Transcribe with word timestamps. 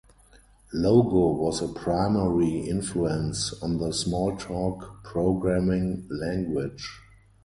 Logo 0.73 1.31
was 1.39 1.61
a 1.61 1.67
primary 1.67 2.61
influence 2.61 3.53
on 3.61 3.77
the 3.77 3.89
Smalltalk 3.89 5.03
programming 5.03 6.07
language. 6.09 6.99